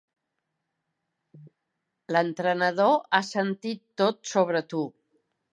L'entrenador 2.15 2.97
ha 3.19 3.23
sentit 3.31 3.85
tot 4.03 4.35
sobre 4.35 4.65
tu. 4.75 4.83